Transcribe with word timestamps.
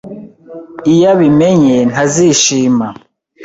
Iyo 0.93 1.05
abimenye, 1.13 1.75
ntazishima. 1.91 2.87